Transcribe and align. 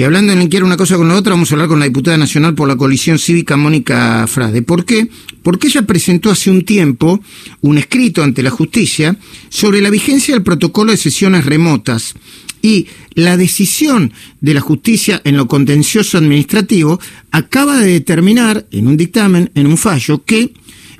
Y 0.00 0.02
hablando 0.02 0.32
de 0.32 0.38
linkear 0.38 0.64
una 0.64 0.78
cosa 0.78 0.96
con 0.96 1.08
la 1.08 1.14
otra, 1.14 1.34
vamos 1.34 1.52
a 1.52 1.54
hablar 1.56 1.68
con 1.68 1.78
la 1.78 1.84
diputada 1.84 2.16
nacional 2.16 2.54
por 2.54 2.66
la 2.66 2.76
coalición 2.76 3.18
cívica, 3.18 3.58
Mónica 3.58 4.26
Frade. 4.26 4.62
¿Por 4.62 4.86
qué? 4.86 5.10
Porque 5.42 5.66
ella 5.66 5.82
presentó 5.82 6.30
hace 6.30 6.50
un 6.50 6.64
tiempo 6.64 7.20
un 7.60 7.76
escrito 7.76 8.22
ante 8.22 8.42
la 8.42 8.48
justicia 8.48 9.18
sobre 9.50 9.82
la 9.82 9.90
vigencia 9.90 10.32
del 10.32 10.42
protocolo 10.42 10.92
de 10.92 10.96
sesiones 10.96 11.44
remotas 11.44 12.14
y 12.62 12.86
la 13.12 13.36
decisión 13.36 14.14
de 14.40 14.54
la 14.54 14.62
justicia 14.62 15.20
en 15.24 15.36
lo 15.36 15.48
contencioso 15.48 16.16
administrativo 16.16 16.98
acaba 17.30 17.76
de 17.76 17.92
determinar 17.92 18.66
en 18.70 18.86
un 18.86 18.96
dictamen, 18.96 19.50
en 19.54 19.66
un 19.66 19.76
fallo, 19.76 20.24
que 20.24 20.54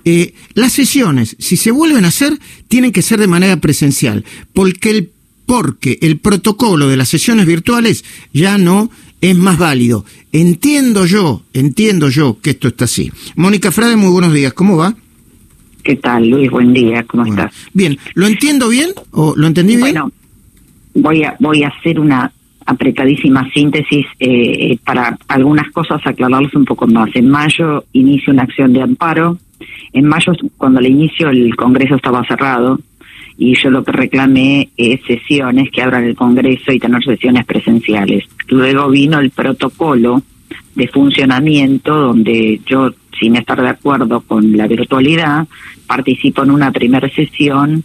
eh, 0.05 0.35
las 0.53 0.75
sesiones, 0.75 1.37
si 1.39 1.57
se 1.57 1.71
vuelven 1.71 2.05
a 2.05 2.09
hacer, 2.09 2.39
tienen 2.69 2.93
que 2.93 3.01
ser 3.01 3.19
de 3.19 3.29
manera 3.29 3.57
presencial, 3.63 4.27
porque 4.53 4.91
el, 4.91 5.11
porque 5.51 5.99
el 6.01 6.21
protocolo 6.21 6.87
de 6.87 6.97
las 6.97 7.09
sesiones 7.09 7.45
virtuales 7.45 8.05
ya 8.33 8.57
no 8.57 8.89
es 9.21 9.37
más 9.37 9.59
válido. 9.59 10.05
Entiendo 10.31 11.07
yo, 11.07 11.43
entiendo 11.53 12.09
yo 12.09 12.39
que 12.41 12.51
esto 12.51 12.69
está 12.69 12.85
así. 12.85 13.11
Mónica 13.35 13.73
Frade, 13.73 13.97
muy 13.97 14.13
buenos 14.13 14.33
días, 14.33 14.53
¿cómo 14.53 14.77
va? 14.77 14.95
¿Qué 15.83 15.97
tal, 15.97 16.29
Luis? 16.29 16.49
Buen 16.53 16.73
día, 16.73 17.03
¿cómo 17.03 17.27
estás? 17.27 17.53
Bien, 17.75 17.99
¿lo 18.15 18.29
entiendo 18.29 18.69
bien 18.69 18.91
o 19.11 19.35
lo 19.37 19.49
entendí 19.49 19.75
bien? 19.75 19.91
Bueno, 19.91 20.13
voy 20.95 21.25
a, 21.25 21.35
voy 21.41 21.65
a 21.65 21.69
hacer 21.69 21.99
una 21.99 22.31
apretadísima 22.65 23.51
síntesis 23.51 24.07
eh, 24.21 24.79
para 24.85 25.19
algunas 25.27 25.69
cosas 25.73 26.01
aclararlas 26.05 26.55
un 26.55 26.65
poco 26.65 26.87
más. 26.87 27.11
En 27.17 27.29
mayo 27.29 27.87
inicio 27.93 28.33
una 28.33 28.45
acción 28.45 28.73
de 28.73 28.83
amparo. 28.83 29.37
En 29.93 30.07
mayo, 30.07 30.33
cuando 30.57 30.81
le 30.81 30.91
inicio, 30.91 31.29
el 31.29 31.57
Congreso 31.57 31.97
estaba 31.97 32.25
cerrado 32.25 32.79
y 33.41 33.55
yo 33.55 33.71
lo 33.71 33.83
que 33.83 33.93
reclamé 33.93 34.69
es 34.77 35.01
sesiones 35.07 35.71
que 35.71 35.81
abran 35.81 36.05
el 36.05 36.15
Congreso 36.15 36.73
y 36.73 36.79
tener 36.79 37.03
sesiones 37.03 37.47
presenciales. 37.47 38.25
Luego 38.49 38.91
vino 38.91 39.19
el 39.19 39.31
protocolo 39.31 40.23
de 40.75 40.87
funcionamiento 40.89 41.95
donde 41.95 42.61
yo, 42.67 42.91
sin 43.19 43.37
estar 43.37 43.63
de 43.63 43.71
acuerdo 43.71 44.21
con 44.21 44.55
la 44.59 44.67
virtualidad, 44.67 45.49
participo 45.87 46.43
en 46.43 46.51
una 46.51 46.71
primera 46.71 47.09
sesión 47.09 47.83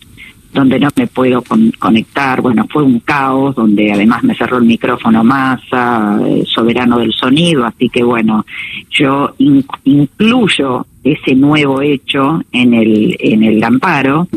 donde 0.55 0.79
no 0.79 0.87
me 0.95 1.05
puedo 1.05 1.43
conectar. 1.77 2.41
Bueno, 2.41 2.65
fue 2.71 2.81
un 2.81 3.01
caos, 3.01 3.55
donde 3.55 3.91
además 3.91 4.23
me 4.23 4.35
cerró 4.35 4.57
el 4.57 4.63
micrófono 4.63 5.23
Massa, 5.23 6.17
eh, 6.25 6.43
soberano 6.47 6.97
del 6.97 7.11
sonido, 7.11 7.65
así 7.65 7.89
que 7.89 8.03
bueno, 8.03 8.45
yo 8.89 9.35
incluyo 9.37 10.87
ese 11.03 11.35
nuevo 11.35 11.81
hecho 11.81 12.41
en 12.51 12.73
el, 12.73 13.15
en 13.19 13.43
el 13.43 13.63
amparo 13.63 14.27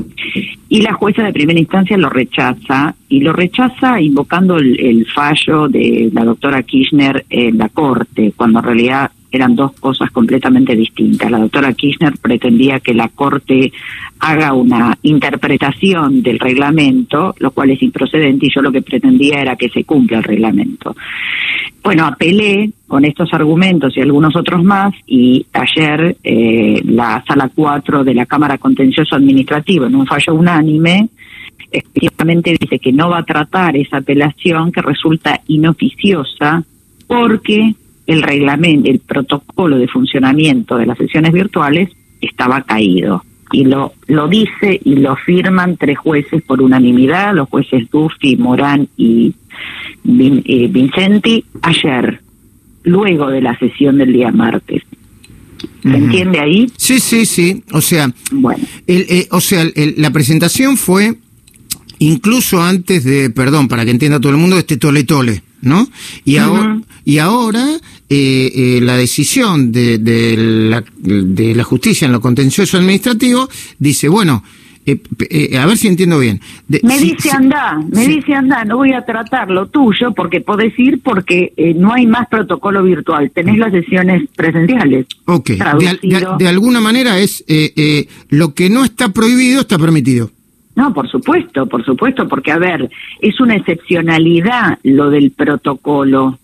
y 0.69 0.83
la 0.83 0.92
jueza 0.92 1.22
de 1.22 1.33
primera 1.33 1.58
instancia 1.58 1.97
lo 1.97 2.10
rechaza 2.10 2.94
y 3.08 3.20
lo 3.20 3.32
rechaza 3.32 4.00
invocando 4.00 4.58
el, 4.58 4.78
el 4.78 5.06
fallo 5.06 5.69
de 5.69 6.10
la 6.12 6.25
doctora 6.25 6.62
Kirchner 6.62 7.25
en 7.30 7.56
la 7.56 7.70
corte, 7.70 8.32
cuando 8.36 8.58
en 8.58 8.64
realidad 8.64 9.10
eran 9.30 9.54
dos 9.54 9.72
cosas 9.72 10.10
completamente 10.10 10.74
distintas. 10.74 11.30
La 11.30 11.38
doctora 11.38 11.72
Kirchner 11.72 12.14
pretendía 12.20 12.80
que 12.80 12.94
la 12.94 13.08
Corte 13.08 13.72
haga 14.20 14.52
una 14.54 14.96
interpretación 15.02 16.22
del 16.22 16.38
reglamento, 16.38 17.34
lo 17.38 17.50
cual 17.50 17.70
es 17.70 17.82
improcedente, 17.82 18.46
y 18.46 18.50
yo 18.54 18.62
lo 18.62 18.72
que 18.72 18.82
pretendía 18.82 19.40
era 19.40 19.56
que 19.56 19.68
se 19.68 19.84
cumpla 19.84 20.18
el 20.18 20.24
reglamento. 20.24 20.96
Bueno, 21.82 22.06
apelé 22.06 22.70
con 22.86 23.04
estos 23.04 23.32
argumentos 23.32 23.96
y 23.96 24.00
algunos 24.00 24.34
otros 24.34 24.62
más, 24.64 24.94
y 25.06 25.46
ayer 25.52 26.16
eh, 26.24 26.82
la 26.84 27.22
Sala 27.26 27.50
4 27.54 28.04
de 28.04 28.14
la 28.14 28.26
Cámara 28.26 28.58
Contencioso 28.58 29.14
Administrativo, 29.14 29.86
en 29.86 29.94
un 29.94 30.06
fallo 30.06 30.34
unánime, 30.34 31.08
efectivamente 31.70 32.56
dice 32.58 32.78
que 32.78 32.92
no 32.92 33.10
va 33.10 33.18
a 33.18 33.24
tratar 33.24 33.76
esa 33.76 33.98
apelación 33.98 34.72
que 34.72 34.80
resulta 34.80 35.40
inoficiosa 35.48 36.64
porque 37.06 37.74
el 38.08 38.22
reglamento, 38.22 38.90
el 38.90 39.00
protocolo 39.00 39.78
de 39.78 39.86
funcionamiento 39.86 40.78
de 40.78 40.86
las 40.86 40.96
sesiones 40.96 41.30
virtuales 41.32 41.90
estaba 42.20 42.62
caído. 42.62 43.22
Y 43.52 43.64
lo, 43.64 43.92
lo 44.06 44.28
dice 44.28 44.80
y 44.82 44.96
lo 44.96 45.14
firman 45.16 45.76
tres 45.76 45.98
jueces 45.98 46.42
por 46.42 46.60
unanimidad, 46.62 47.34
los 47.34 47.48
jueces 47.50 47.88
Duffy, 47.91 48.36
Morán 48.36 48.88
y 48.97 49.34
eh, 50.04 50.68
Vincenti, 50.70 51.44
ayer, 51.60 52.20
luego 52.82 53.28
de 53.28 53.42
la 53.42 53.58
sesión 53.58 53.98
del 53.98 54.12
día 54.14 54.32
martes. 54.32 54.82
¿Se 55.82 55.97
entiende 55.97 56.41
ahí? 56.41 56.70
Sí, 56.76 57.00
sí, 57.00 57.26
sí. 57.26 57.62
O 57.72 57.80
sea, 57.82 58.10
bueno. 58.32 58.64
el, 58.86 59.06
eh, 59.08 59.28
o 59.30 59.41
sea 59.41 59.64
la 59.97 60.10
presentación 60.10 60.76
fue 60.76 61.14
incluso 61.98 62.62
antes 62.62 63.04
de, 63.04 63.31
perdón, 63.31 63.69
para 63.69 63.84
que 63.84 63.91
entienda 63.91 64.20
todo 64.20 64.32
el 64.32 64.38
mundo, 64.38 64.59
este 64.59 64.76
tole 64.76 65.04
tole, 65.04 65.42
¿no? 65.62 65.88
Y, 66.25 66.36
ahora, 66.36 66.81
y 67.04 67.19
ahora 67.19 67.66
eh, 68.09 68.53
eh, 68.54 68.81
la 68.82 68.97
decisión 68.97 69.72
de, 69.72 69.98
de, 69.98 70.36
la, 70.36 70.84
de 70.97 71.54
la 71.54 71.64
justicia 71.64 72.06
en 72.06 72.12
lo 72.12 72.20
contencioso 72.20 72.76
administrativo 72.76 73.48
dice, 73.78 74.09
bueno, 74.09 74.42
eh, 74.88 74.98
eh, 75.28 75.59
a 75.59 75.66
ver 75.66 75.76
si 75.76 75.86
entiendo 75.86 76.19
bien. 76.19 76.41
me 76.82 76.98
dice 76.98 77.31
anda, 77.31 77.78
me 77.92 78.06
dice 78.06 78.32
anda, 78.32 78.65
no 78.65 78.78
voy 78.78 78.94
a 78.94 79.04
tratar 79.04 79.50
lo 79.50 79.66
tuyo 79.66 80.12
porque 80.15 80.41
podés 80.41 80.72
ir 80.78 81.03
porque 81.03 81.53
eh, 81.59 81.75
no 81.75 81.92
hay 81.92 82.06
más 82.06 82.26
protocolo 82.28 82.82
virtual, 82.82 83.30
tenés 83.30 83.59
las 83.59 83.70
sesiones 83.70 84.26
presenciales. 84.34 85.04
Ok, 85.26 85.50
de, 85.50 86.26
de, 86.38 86.48
alguna 86.48 86.80
manera 86.80 87.19
es 87.19 87.44
lo 88.30 88.54
que 88.54 88.70
no 88.70 88.82
está 88.82 89.10
prohibido 89.10 89.60
está 89.60 89.78
permitido. 89.78 90.30
No, 90.78 90.94
por 90.94 91.11
supuesto, 91.11 91.66
por 91.66 91.84
supuesto, 91.84 92.28
porque 92.28 92.53
a 92.53 92.59
ver, 92.59 92.89
es 93.21 93.41
una 93.41 93.56
excepcionalidad 93.56 94.78
lo 94.84 95.11
del 95.11 95.33
protocolo. 95.33 96.39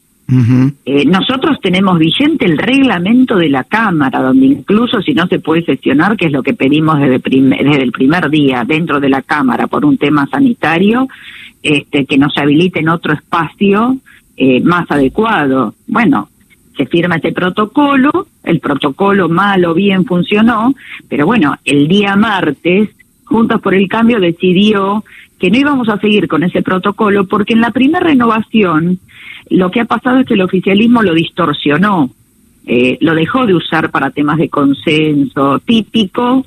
Eh, 0.84 1.05
nosotros 1.05 1.61
tenemos 1.62 2.00
vigente 2.00 2.45
el 2.45 2.59
reglamento 2.59 3.37
de 3.37 3.49
la 3.49 3.62
Cámara, 3.62 4.21
donde 4.21 4.47
incluso 4.47 5.00
si 5.03 5.15
no 5.15 5.28
se 5.28 5.39
puede 5.39 5.65
sesionar, 5.65 6.17
que 6.17 6.27
es 6.27 6.33
lo 6.33 6.43
que 6.43 6.53
pedimos 6.53 6.99
desde, 6.99 7.21
desde 7.21 7.83
el 7.84 7.93
primer 7.93 8.28
día 8.28 8.65
dentro 8.67 8.99
de 8.99 9.09
la 9.09 9.22
Cámara 9.22 9.69
por 9.69 9.84
un 9.84 9.99
tema 9.99 10.27
sanitario, 10.27 11.06
este, 11.62 12.05
que 12.05 12.19
nos 12.19 12.37
habiliten 12.37 12.89
otro 12.89 13.12
espacio 13.12 13.99
eh, 14.37 14.61
más 14.62 14.91
adecuado. 14.91 15.77
Bueno, 15.87 16.28
se 16.77 16.87
firma 16.87 17.16
este 17.16 17.31
protocolo, 17.31 18.27
el 18.43 18.59
protocolo 18.59 19.28
mal 19.28 19.65
o 19.65 19.75
bien 19.75 20.05
funcionó, 20.05 20.75
pero 21.09 21.25
bueno, 21.25 21.55
el 21.65 21.87
día 21.87 22.16
martes 22.16 22.91
Juntos 23.34 23.61
por 23.61 23.75
el 23.75 23.89
Cambio 23.89 24.21
decidió 24.21 25.03
que 25.41 25.50
no 25.50 25.59
íbamos 25.59 25.89
a 25.89 25.99
seguir 25.99 26.28
con 26.28 26.45
ese 26.45 26.62
protocolo 26.62 27.27
porque 27.27 27.55
en 27.55 27.62
la 27.62 27.72
primera 27.72 27.99
renovación 27.99 29.00
lo 29.50 29.72
que 29.72 29.81
ha 29.81 29.87
pasado 29.87 30.21
es 30.21 30.27
que 30.27 30.34
el 30.34 30.43
oficialismo 30.43 31.03
lo 31.03 31.12
distorsionó, 31.12 32.11
eh, 32.65 32.97
lo 33.00 33.12
dejó 33.12 33.45
de 33.45 33.56
usar 33.56 33.91
para 33.91 34.12
temas 34.12 34.39
de 34.39 34.49
consenso 34.49 35.59
típico 35.59 36.47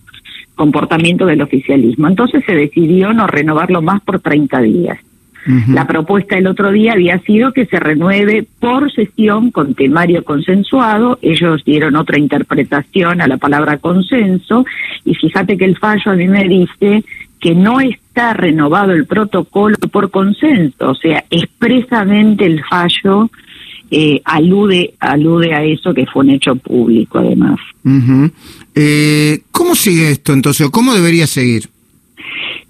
comportamiento 0.55 1.25
del 1.25 1.41
oficialismo. 1.41 2.07
Entonces 2.07 2.45
se 2.45 2.55
decidió 2.55 3.11
no 3.11 3.27
renovarlo 3.27 3.81
más 3.81 3.99
por 3.99 4.21
30 4.21 4.61
días. 4.61 4.97
La 5.69 5.87
propuesta 5.87 6.37
el 6.37 6.47
otro 6.47 6.71
día 6.71 6.93
había 6.93 7.19
sido 7.19 7.53
que 7.53 7.65
se 7.65 7.79
renueve 7.79 8.45
por 8.59 8.91
sesión 8.91 9.51
con 9.51 9.75
temario 9.75 10.23
consensuado. 10.23 11.19
Ellos 11.21 11.63
dieron 11.65 11.95
otra 11.95 12.19
interpretación 12.19 13.21
a 13.21 13.27
la 13.27 13.37
palabra 13.37 13.77
consenso 13.77 14.65
y 15.05 15.15
fíjate 15.15 15.57
que 15.57 15.65
el 15.65 15.77
fallo 15.77 16.11
a 16.11 16.15
mí 16.15 16.27
me 16.27 16.43
dice 16.47 17.03
que 17.39 17.55
no 17.55 17.79
está 17.79 18.33
renovado 18.33 18.91
el 18.93 19.05
protocolo 19.05 19.77
por 19.91 20.09
consenso, 20.09 20.89
o 20.89 20.95
sea, 20.95 21.23
expresamente 21.29 22.45
el 22.45 22.63
fallo 22.63 23.29
eh, 23.89 24.21
alude 24.25 24.95
alude 24.99 25.53
a 25.53 25.63
eso 25.63 25.93
que 25.93 26.05
fue 26.07 26.25
un 26.25 26.31
hecho 26.31 26.55
público 26.55 27.19
además. 27.19 27.57
eh, 28.75 29.41
¿Cómo 29.51 29.75
sigue 29.75 30.11
esto 30.11 30.33
entonces? 30.33 30.69
¿Cómo 30.71 30.93
debería 30.93 31.25
seguir? 31.25 31.69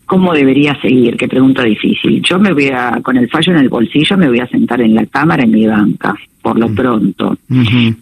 ¿Cómo 0.08 0.34
debería 0.34 0.80
seguir? 0.82 1.18
Qué 1.18 1.28
pregunta 1.28 1.64
difícil. 1.64 2.22
Yo 2.22 2.40
me 2.40 2.54
voy 2.54 2.70
a, 2.70 3.02
con 3.04 3.18
el 3.18 3.30
fallo 3.30 3.52
en 3.52 3.60
el 3.60 3.68
bolsillo, 3.68 4.18
me 4.18 4.30
voy 4.30 4.40
a 4.40 4.48
sentar 4.48 4.80
en 4.80 4.96
la 4.96 5.06
cámara, 5.06 5.44
en 5.44 5.52
mi 5.52 5.68
banca, 5.68 6.16
por 6.42 6.58
lo 6.58 6.74
pronto. 6.74 7.38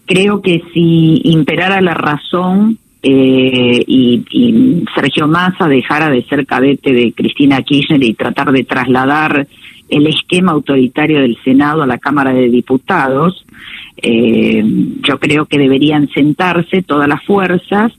Creo 0.06 0.40
que 0.40 0.62
si 0.72 1.20
imperara 1.24 1.82
la 1.82 1.96
razón 1.96 2.78
eh, 3.02 3.84
y, 3.88 4.24
y, 4.30 4.84
Sergio 4.94 5.28
Massa 5.28 5.68
dejara 5.68 6.12
de 6.12 6.24
ser 6.26 6.46
cadete 6.46 6.94
de 6.94 7.12
Cristina 7.12 7.64
Kirchner 7.64 8.04
y 8.04 8.14
tratar 8.14 8.52
de 8.52 8.64
trasladar 8.64 9.48
el 9.90 10.08
esquema 10.08 10.52
autoritario 10.52 11.22
del 11.22 11.38
Senado 11.44 11.82
a 11.82 11.88
la 11.88 11.98
Cámara 11.98 12.34
de 12.34 12.50
Diputados, 12.50 13.46
eh, 13.98 14.64
yo 15.02 15.20
creo 15.20 15.46
que 15.46 15.58
deberían 15.58 16.08
sentarse 16.10 16.84
todas 16.84 17.08
las 17.08 17.24
fuerzas 17.24 17.94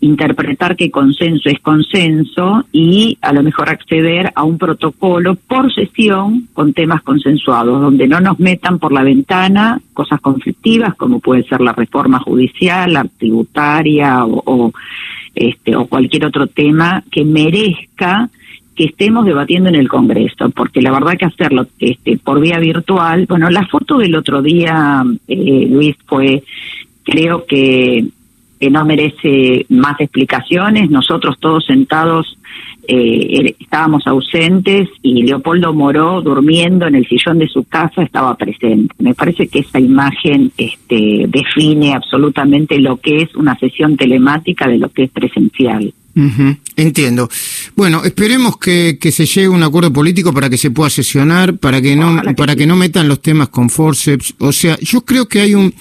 interpretar 0.00 0.76
que 0.76 0.90
consenso 0.90 1.48
es 1.48 1.58
consenso 1.60 2.64
y 2.72 3.18
a 3.20 3.32
lo 3.32 3.42
mejor 3.42 3.68
acceder 3.68 4.32
a 4.34 4.44
un 4.44 4.58
protocolo 4.58 5.34
por 5.34 5.72
sesión 5.74 6.48
con 6.52 6.72
temas 6.72 7.02
consensuados, 7.02 7.80
donde 7.80 8.06
no 8.06 8.20
nos 8.20 8.38
metan 8.38 8.78
por 8.78 8.92
la 8.92 9.02
ventana 9.02 9.80
cosas 9.92 10.20
conflictivas 10.20 10.94
como 10.94 11.20
puede 11.20 11.42
ser 11.44 11.60
la 11.60 11.72
reforma 11.72 12.20
judicial, 12.20 12.92
la 12.92 13.04
tributaria 13.04 14.24
o, 14.24 14.72
este, 15.34 15.74
o 15.74 15.86
cualquier 15.86 16.26
otro 16.26 16.46
tema 16.46 17.02
que 17.10 17.24
merezca 17.24 18.28
que 18.78 18.84
estemos 18.84 19.26
debatiendo 19.26 19.68
en 19.68 19.74
el 19.74 19.88
Congreso, 19.88 20.50
porque 20.50 20.80
la 20.80 20.92
verdad 20.92 21.16
que 21.18 21.24
hacerlo 21.24 21.66
este, 21.80 22.16
por 22.16 22.40
vía 22.40 22.60
virtual, 22.60 23.26
bueno, 23.28 23.50
la 23.50 23.66
foto 23.66 23.98
del 23.98 24.14
otro 24.14 24.40
día, 24.40 25.02
eh, 25.26 25.66
Luis, 25.68 25.96
fue, 26.06 26.44
creo 27.02 27.44
que, 27.44 28.06
que 28.58 28.70
no 28.70 28.84
merece 28.84 29.66
más 29.68 30.00
explicaciones. 30.00 30.90
Nosotros 30.90 31.36
todos 31.40 31.64
sentados 31.66 32.38
eh, 32.90 33.54
estábamos 33.60 34.06
ausentes 34.06 34.88
y 35.02 35.22
Leopoldo 35.22 35.74
Moró, 35.74 36.22
durmiendo 36.22 36.86
en 36.86 36.94
el 36.94 37.06
sillón 37.06 37.38
de 37.38 37.46
su 37.46 37.64
casa, 37.64 38.02
estaba 38.02 38.34
presente. 38.36 38.94
Me 38.98 39.14
parece 39.14 39.48
que 39.48 39.58
esa 39.58 39.78
imagen 39.78 40.50
este, 40.56 41.26
define 41.28 41.92
absolutamente 41.92 42.78
lo 42.78 42.96
que 42.96 43.22
es 43.22 43.34
una 43.34 43.58
sesión 43.58 43.96
telemática 43.96 44.66
de 44.66 44.78
lo 44.78 44.88
que 44.88 45.04
es 45.04 45.10
presencial. 45.10 45.92
Entiendo. 46.76 47.28
Bueno, 47.76 48.02
esperemos 48.02 48.56
que, 48.56 48.98
que, 49.00 49.12
se 49.12 49.24
llegue 49.24 49.46
a 49.46 49.50
un 49.50 49.62
acuerdo 49.62 49.92
político 49.92 50.32
para 50.32 50.50
que 50.50 50.56
se 50.56 50.72
pueda 50.72 50.90
sesionar, 50.90 51.58
para 51.58 51.80
que 51.80 51.94
no, 51.94 52.20
para 52.36 52.56
que 52.56 52.66
no 52.66 52.74
metan 52.74 53.06
los 53.06 53.22
temas 53.22 53.50
con 53.50 53.70
forceps. 53.70 54.34
O 54.38 54.50
sea, 54.50 54.76
yo 54.80 55.02
creo 55.02 55.28
que 55.28 55.42
hay 55.42 55.54
un 55.54 55.72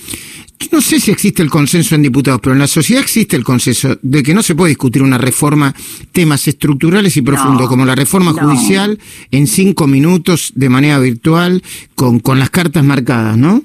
no 0.71 0.81
sé 0.81 0.99
si 0.99 1.11
existe 1.11 1.43
el 1.43 1.49
consenso 1.49 1.95
en 1.95 2.01
diputados, 2.01 2.41
pero 2.41 2.53
en 2.53 2.59
la 2.59 2.67
sociedad 2.67 3.03
existe 3.03 3.35
el 3.35 3.43
consenso 3.43 3.97
de 4.01 4.23
que 4.23 4.33
no 4.33 4.41
se 4.43 4.55
puede 4.55 4.69
discutir 4.69 5.01
una 5.03 5.17
reforma, 5.17 5.73
temas 6.11 6.47
estructurales 6.47 7.15
y 7.17 7.21
profundos, 7.21 7.67
como 7.67 7.85
la 7.85 7.95
reforma 7.95 8.33
judicial, 8.33 8.99
en 9.31 9.47
cinco 9.47 9.87
minutos 9.87 10.51
de 10.55 10.69
manera 10.69 10.99
virtual, 10.99 11.63
con, 11.95 12.19
con 12.19 12.39
las 12.39 12.49
cartas 12.49 12.83
marcadas, 12.83 13.37
¿no? 13.37 13.63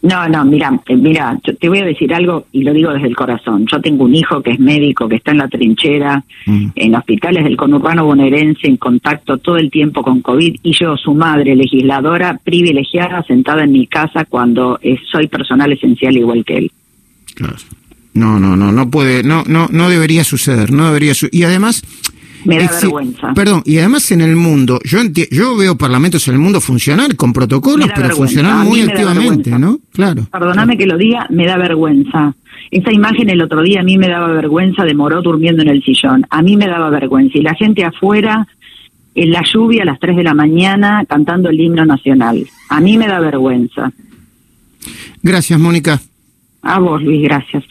No, 0.00 0.28
no, 0.28 0.44
mira, 0.44 0.80
eh, 0.86 0.96
mira, 0.96 1.36
yo 1.44 1.56
te 1.56 1.68
voy 1.68 1.80
a 1.80 1.84
decir 1.84 2.14
algo 2.14 2.46
y 2.52 2.62
lo 2.62 2.72
digo 2.72 2.92
desde 2.92 3.08
el 3.08 3.16
corazón. 3.16 3.66
Yo 3.70 3.80
tengo 3.80 4.04
un 4.04 4.14
hijo 4.14 4.40
que 4.40 4.52
es 4.52 4.60
médico, 4.60 5.08
que 5.08 5.16
está 5.16 5.32
en 5.32 5.38
la 5.38 5.48
trinchera, 5.48 6.22
mm. 6.46 6.68
en 6.74 6.94
hospitales 6.94 7.42
del 7.42 7.56
conurbano 7.56 8.04
bonaerense, 8.04 8.68
en 8.68 8.76
contacto 8.76 9.38
todo 9.38 9.56
el 9.56 9.70
tiempo 9.70 10.02
con 10.02 10.22
COVID, 10.22 10.60
y 10.62 10.72
yo, 10.72 10.96
su 10.96 11.14
madre, 11.14 11.56
legisladora 11.56 12.38
privilegiada, 12.42 13.24
sentada 13.24 13.64
en 13.64 13.72
mi 13.72 13.88
casa 13.88 14.24
cuando 14.24 14.78
eh, 14.82 14.96
soy 15.10 15.26
personal 15.26 15.72
esencial 15.72 16.16
igual 16.16 16.44
que 16.44 16.58
él. 16.58 16.72
Claro. 17.34 17.56
No, 18.14 18.38
no, 18.38 18.56
no, 18.56 18.72
no 18.72 18.90
puede, 18.90 19.22
no, 19.22 19.44
no, 19.46 19.68
no 19.70 19.88
debería 19.88 20.24
suceder, 20.24 20.72
no 20.72 20.86
debería 20.86 21.12
y 21.30 21.42
además 21.44 21.82
me 22.44 22.58
da 22.58 22.70
vergüenza. 22.80 23.34
Perdón, 23.34 23.62
y 23.64 23.78
además 23.78 24.10
en 24.10 24.20
el 24.20 24.36
mundo, 24.36 24.80
yo 24.84 24.98
yo 25.30 25.56
veo 25.56 25.76
parlamentos 25.76 26.26
en 26.28 26.34
el 26.34 26.40
mundo 26.40 26.60
funcionar 26.60 27.16
con 27.16 27.32
protocolos, 27.32 27.88
pero 27.94 28.14
funcionar 28.14 28.64
muy 28.64 28.82
activamente, 28.82 29.50
¿no? 29.58 29.78
Claro. 29.92 30.26
Perdóname 30.30 30.76
que 30.76 30.86
lo 30.86 30.96
diga, 30.96 31.26
me 31.30 31.46
da 31.46 31.56
vergüenza. 31.56 32.34
Esa 32.70 32.92
imagen 32.92 33.30
el 33.30 33.40
otro 33.40 33.62
día 33.62 33.80
a 33.80 33.82
mí 33.82 33.96
me 33.96 34.08
daba 34.08 34.28
vergüenza 34.28 34.84
de 34.84 34.94
Moró 34.94 35.22
durmiendo 35.22 35.62
en 35.62 35.68
el 35.68 35.82
sillón. 35.82 36.26
A 36.30 36.42
mí 36.42 36.56
me 36.56 36.66
daba 36.66 36.90
vergüenza. 36.90 37.38
Y 37.38 37.42
la 37.42 37.54
gente 37.54 37.84
afuera, 37.84 38.46
en 39.14 39.30
la 39.32 39.42
lluvia 39.42 39.82
a 39.82 39.86
las 39.86 39.98
3 39.98 40.16
de 40.16 40.22
la 40.22 40.34
mañana, 40.34 41.04
cantando 41.08 41.48
el 41.48 41.58
himno 41.58 41.84
nacional. 41.86 42.46
A 42.68 42.80
mí 42.80 42.98
me 42.98 43.06
da 43.06 43.20
vergüenza. 43.20 43.90
Gracias, 45.22 45.58
Mónica. 45.58 46.00
A 46.62 46.78
vos, 46.78 47.02
Luis, 47.02 47.22
gracias. 47.22 47.64